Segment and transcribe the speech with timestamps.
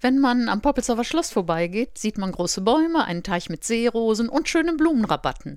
[0.00, 4.48] Wenn man am Poppelsauer Schloss vorbeigeht, sieht man große Bäume, einen Teich mit Seerosen und
[4.48, 5.56] schönen Blumenrabatten.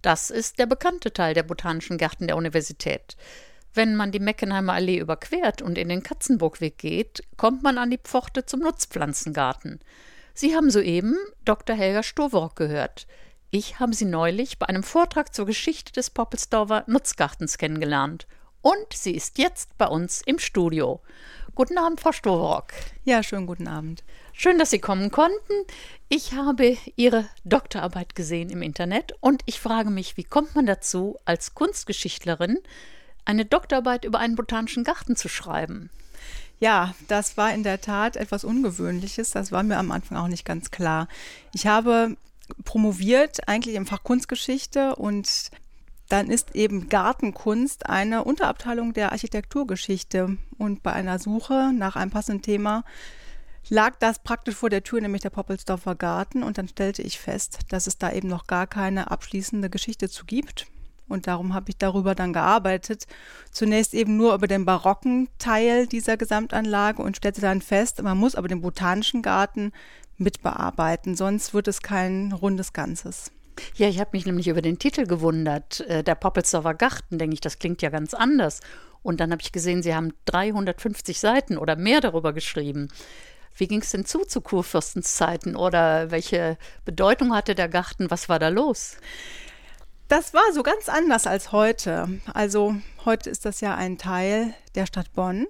[0.00, 3.16] Das ist der bekannte Teil der Botanischen Gärten der Universität.
[3.74, 7.98] Wenn man die Meckenheimer Allee überquert und in den Katzenburgweg geht, kommt man an die
[7.98, 9.80] Pforte zum Nutzpflanzengarten.
[10.34, 11.76] Sie haben soeben Dr.
[11.76, 13.06] Helga Stowrock gehört.
[13.50, 18.26] Ich habe sie neulich bei einem Vortrag zur Geschichte des Poppelsdorfer Nutzgartens kennengelernt.
[18.62, 21.02] Und sie ist jetzt bei uns im Studio.
[21.54, 22.68] Guten Abend, Frau Stowrock.
[23.04, 24.04] Ja, schönen guten Abend.
[24.32, 25.52] Schön, dass Sie kommen konnten.
[26.08, 31.18] Ich habe Ihre Doktorarbeit gesehen im Internet und ich frage mich, wie kommt man dazu,
[31.26, 32.56] als Kunstgeschichtlerin
[33.26, 35.90] eine Doktorarbeit über einen botanischen Garten zu schreiben?
[36.58, 39.32] Ja, das war in der Tat etwas Ungewöhnliches.
[39.32, 41.06] Das war mir am Anfang auch nicht ganz klar.
[41.52, 42.16] Ich habe
[42.64, 45.50] promoviert eigentlich im Fach Kunstgeschichte und
[46.12, 50.36] dann ist eben Gartenkunst eine Unterabteilung der Architekturgeschichte.
[50.58, 52.84] Und bei einer Suche nach einem passenden Thema
[53.70, 56.42] lag das praktisch vor der Tür, nämlich der Poppelsdorfer Garten.
[56.42, 60.26] Und dann stellte ich fest, dass es da eben noch gar keine abschließende Geschichte zu
[60.26, 60.66] gibt.
[61.08, 63.06] Und darum habe ich darüber dann gearbeitet.
[63.50, 68.34] Zunächst eben nur über den barocken Teil dieser Gesamtanlage und stellte dann fest, man muss
[68.34, 69.72] aber den botanischen Garten
[70.18, 73.32] mitbearbeiten, sonst wird es kein rundes Ganzes.
[73.76, 75.80] Ja, ich habe mich nämlich über den Titel gewundert.
[75.80, 78.60] Äh, der Poppelsdorfer Garten, denke ich, das klingt ja ganz anders.
[79.02, 82.88] Und dann habe ich gesehen, Sie haben 350 Seiten oder mehr darüber geschrieben.
[83.54, 88.10] Wie ging es denn zu zu Kurfürstens Zeiten oder welche Bedeutung hatte der Garten?
[88.10, 88.96] Was war da los?
[90.08, 92.20] Das war so ganz anders als heute.
[92.32, 95.46] Also heute ist das ja ein Teil der Stadt Bonn.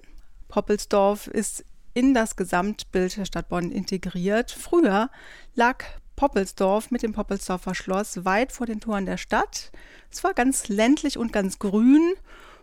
[0.47, 4.51] Poppelsdorf ist in das Gesamtbild der Stadt Bonn integriert.
[4.51, 5.09] Früher
[5.55, 5.83] lag
[6.15, 9.71] Poppelsdorf mit dem Poppelsdorfer Schloss weit vor den Toren der Stadt.
[10.11, 12.13] Es war ganz ländlich und ganz grün.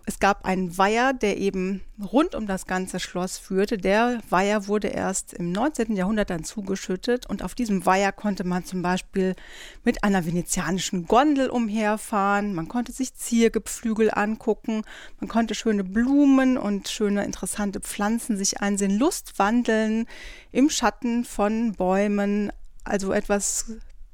[0.07, 3.77] Es gab einen Weiher, der eben rund um das ganze Schloss führte.
[3.77, 5.95] Der Weiher wurde erst im 19.
[5.95, 9.37] Jahrhundert dann zugeschüttet und auf diesem Weiher konnte man zum Beispiel
[9.85, 12.55] mit einer venezianischen Gondel umherfahren.
[12.55, 14.83] Man konnte sich Ziergepflügel angucken.
[15.21, 20.07] Man konnte schöne Blumen und schöne interessante Pflanzen sich einsehen, Lust wandeln
[20.51, 22.51] im Schatten von Bäumen
[22.91, 23.67] also etwas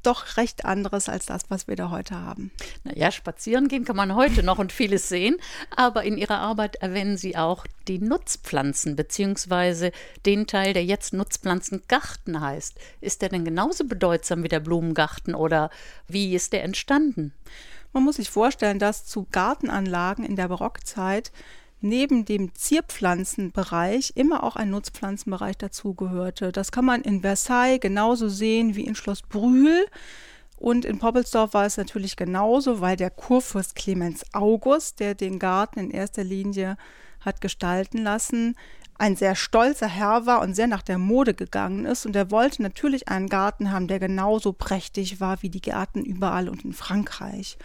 [0.06, 2.53] doch recht anderes als das, was wir da heute haben.
[2.84, 5.37] Naja, spazieren gehen kann man heute noch und vieles sehen,
[5.75, 9.91] aber in Ihrer Arbeit erwähnen Sie auch die Nutzpflanzen, beziehungsweise
[10.25, 12.78] den Teil, der jetzt Nutzpflanzengarten heißt.
[13.00, 15.70] Ist der denn genauso bedeutsam wie der Blumengarten oder
[16.06, 17.32] wie ist der entstanden?
[17.93, 21.32] Man muss sich vorstellen, dass zu Gartenanlagen in der Barockzeit
[21.89, 26.53] neben dem Zierpflanzenbereich immer auch ein Nutzpflanzenbereich dazugehörte.
[26.53, 29.87] Das kann man in Versailles genauso sehen wie in Schloss Brühl.
[30.59, 35.79] Und in Poppelsdorf war es natürlich genauso, weil der Kurfürst Clemens August, der den Garten
[35.79, 36.77] in erster Linie
[37.26, 38.56] hat gestalten lassen,
[38.98, 42.06] ein sehr stolzer Herr war und sehr nach der Mode gegangen ist.
[42.06, 46.48] Und er wollte natürlich einen Garten haben, der genauso prächtig war wie die Gärten überall
[46.48, 47.59] und in Frankreich.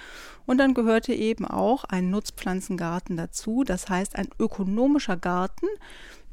[0.46, 5.68] Und dann gehörte eben auch ein Nutzpflanzengarten dazu, das heißt ein ökonomischer Garten,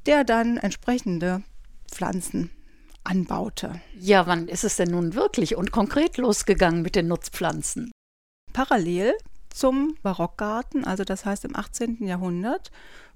[0.07, 1.43] der dann entsprechende
[1.91, 2.51] Pflanzen
[3.05, 3.81] anbaute.
[3.99, 7.93] Ja, wann ist es denn nun wirklich und konkret losgegangen mit den Nutzpflanzen?
[8.53, 9.15] Parallel
[9.59, 12.07] zum Barockgarten, also das heißt im 18.
[12.07, 12.71] Jahrhundert,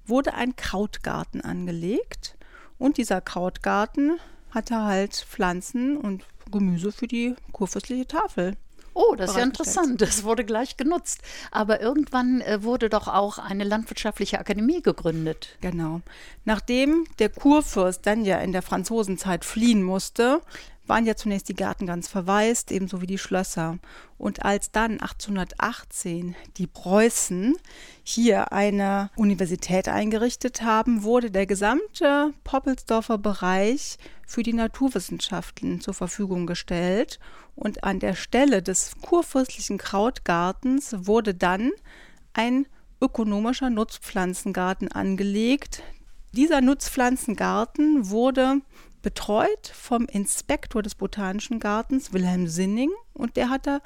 [0.05, 2.35] wurde ein Krautgarten angelegt
[2.77, 4.19] und dieser Krautgarten
[4.51, 8.57] hatte halt Pflanzen und Gemüse für die kurfürstliche Tafel.
[8.93, 10.01] Oh, das ist ja interessant.
[10.01, 11.21] Das wurde gleich genutzt.
[11.49, 15.57] Aber irgendwann äh, wurde doch auch eine landwirtschaftliche Akademie gegründet.
[15.61, 16.01] Genau.
[16.45, 20.41] Nachdem der Kurfürst dann ja in der Franzosenzeit fliehen musste,
[20.85, 23.77] waren ja zunächst die Gärten ganz verwaist, ebenso wie die Schlösser.
[24.17, 27.55] Und als dann 1818 die Preußen
[28.03, 36.47] hier eine Universität eingerichtet haben, wurde der gesamte Poppelsdorfer Bereich für die Naturwissenschaften zur Verfügung
[36.47, 37.19] gestellt.
[37.55, 41.71] Und an der Stelle des kurfürstlichen Krautgartens wurde dann
[42.33, 42.67] ein
[43.01, 45.83] ökonomischer Nutzpflanzengarten angelegt.
[46.31, 48.61] Dieser Nutzpflanzengarten wurde
[49.03, 53.81] betreut vom Inspektor des Botanischen Gartens, Wilhelm Sinning, und der hat da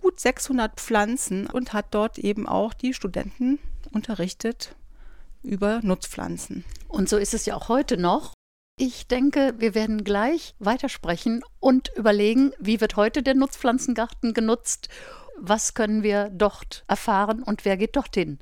[0.00, 3.60] gut 600 Pflanzen und hat dort eben auch die Studenten
[3.92, 4.74] unterrichtet
[5.44, 6.64] über Nutzpflanzen.
[6.88, 8.34] Und so ist es ja auch heute noch.
[8.76, 14.88] Ich denke, wir werden gleich weitersprechen und überlegen, wie wird heute der Nutzpflanzengarten genutzt,
[15.38, 18.40] was können wir dort erfahren und wer geht dorthin.